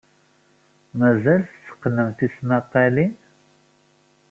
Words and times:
Mazal 0.99 1.41
tetteqqnem 1.49 2.09
tismaqqalin? 2.17 3.11